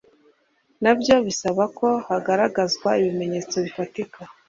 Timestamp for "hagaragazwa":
2.07-2.89